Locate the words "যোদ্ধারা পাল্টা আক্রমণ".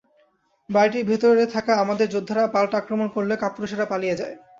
2.09-3.07